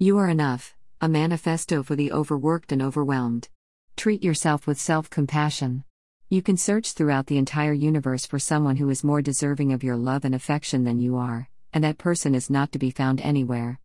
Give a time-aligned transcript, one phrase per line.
[0.00, 3.48] You are enough, a manifesto for the overworked and overwhelmed.
[3.96, 5.82] Treat yourself with self compassion.
[6.28, 9.96] You can search throughout the entire universe for someone who is more deserving of your
[9.96, 13.80] love and affection than you are, and that person is not to be found anywhere.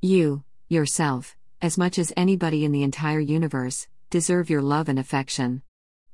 [0.00, 5.60] You, yourself, as much as anybody in the entire universe, deserve your love and affection.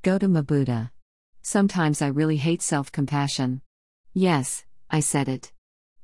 [0.01, 0.91] Gautama Buddha.
[1.41, 3.61] Sometimes I really hate self compassion.
[4.13, 5.53] Yes, I said it.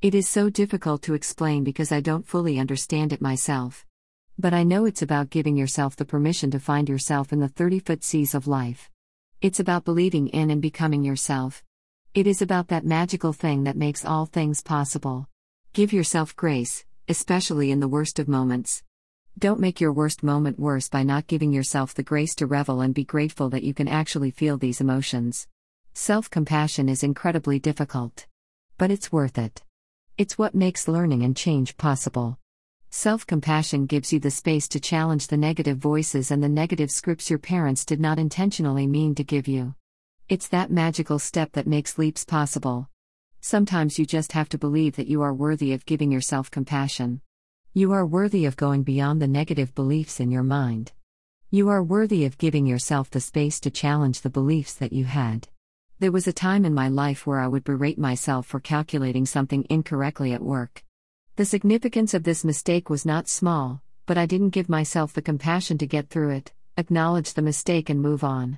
[0.02, 3.86] It is so difficult to explain because I don't fully understand it myself.
[4.40, 7.78] But I know it's about giving yourself the permission to find yourself in the 30
[7.78, 8.90] foot seas of life.
[9.42, 11.64] It's about believing in and becoming yourself.
[12.16, 15.28] It is about that magical thing that makes all things possible.
[15.72, 18.81] Give yourself grace, especially in the worst of moments.
[19.38, 22.95] Don't make your worst moment worse by not giving yourself the grace to revel and
[22.95, 25.48] be grateful that you can actually feel these emotions.
[25.94, 28.26] Self compassion is incredibly difficult.
[28.80, 29.62] But it's worth it.
[30.21, 32.38] It's what makes learning and change possible.
[32.91, 37.31] Self compassion gives you the space to challenge the negative voices and the negative scripts
[37.31, 39.73] your parents did not intentionally mean to give you.
[40.30, 42.88] It's that magical step that makes leaps possible.
[43.39, 47.22] Sometimes you just have to believe that you are worthy of giving yourself compassion.
[47.73, 50.91] You are worthy of going beyond the negative beliefs in your mind.
[51.50, 55.47] You are worthy of giving yourself the space to challenge the beliefs that you had.
[56.02, 59.67] There was a time in my life where I would berate myself for calculating something
[59.69, 60.83] incorrectly at work.
[61.35, 65.77] The significance of this mistake was not small, but I didn't give myself the compassion
[65.77, 68.57] to get through it, acknowledge the mistake, and move on.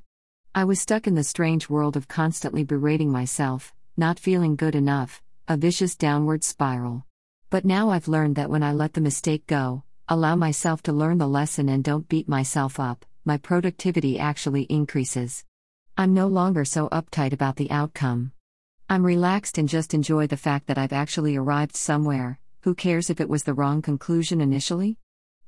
[0.56, 5.22] I was stuck in the strange world of constantly berating myself, not feeling good enough,
[5.46, 7.04] a vicious downward spiral.
[7.50, 11.18] But now I've learned that when I let the mistake go, allow myself to learn
[11.18, 15.44] the lesson, and don't beat myself up, my productivity actually increases.
[15.96, 18.32] I'm no longer so uptight about the outcome.
[18.90, 23.22] I'm relaxed and just enjoy the fact that I've actually arrived somewhere, who cares if
[23.22, 24.98] it was the wrong conclusion initially?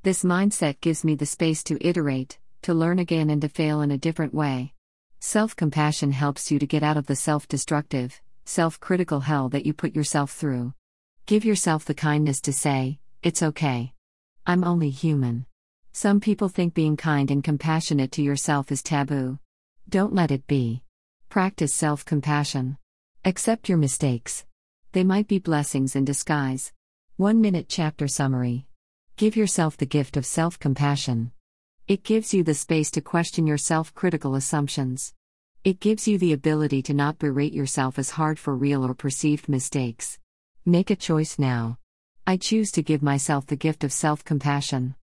[0.04, 3.90] This mindset gives me the space to iterate, to learn again, and to fail in
[3.90, 4.74] a different way.
[5.20, 9.66] Self compassion helps you to get out of the self destructive, self critical hell that
[9.66, 10.76] you put yourself through.
[11.26, 13.94] Give yourself the kindness to say, It's okay.
[14.46, 15.48] I'm only human.
[15.92, 19.40] Some people think being kind and compassionate to yourself is taboo.
[19.88, 20.82] Don't let it be.
[21.30, 22.78] Practice self compassion.
[23.24, 24.44] Accept your mistakes.
[24.94, 26.74] They might be blessings in disguise.
[27.18, 28.66] 1 minute chapter summary.
[29.16, 31.32] Give yourself the gift of self compassion.
[31.88, 35.14] It gives you the space to question your self critical assumptions.
[35.64, 39.48] It gives you the ability to not berate yourself as hard for real or perceived
[39.48, 40.18] mistakes.
[40.66, 41.78] Make a choice now.
[42.26, 44.96] I choose to give myself the gift of self compassion.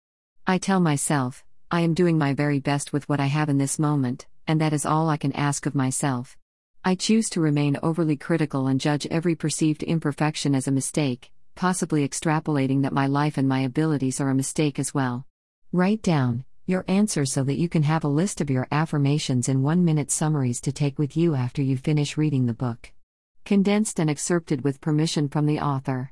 [0.48, 3.78] I tell myself, I am doing my very best with what I have in this
[3.78, 6.38] moment, and that is all I can ask of myself.
[6.84, 12.08] I choose to remain overly critical and judge every perceived imperfection as a mistake, possibly
[12.08, 15.26] extrapolating that my life and my abilities are a mistake as well.
[15.72, 19.62] Write down your answer so that you can have a list of your affirmations in
[19.62, 22.92] one minute summaries to take with you after you finish reading the book.
[23.46, 26.12] Condensed and excerpted with permission from the author.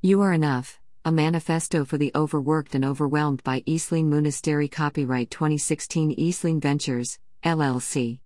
[0.00, 4.68] You Are Enough, a manifesto for the overworked and overwhelmed by Eastling Monastery.
[4.68, 8.20] Copyright 2016 Eastling Ventures, LLC.